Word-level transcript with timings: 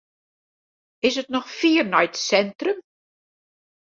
Is 1.09 1.15
it 1.21 1.31
noch 1.33 1.49
fier 1.59 1.85
nei 1.87 2.05
it 2.07 2.15
sintrum? 2.27 2.79